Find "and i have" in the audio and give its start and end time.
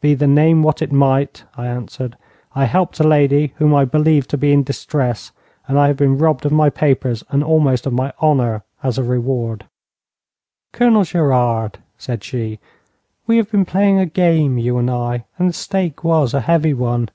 5.68-5.96